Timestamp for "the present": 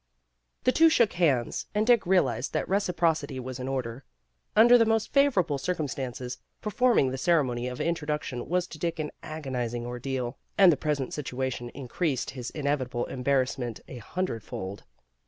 10.71-11.13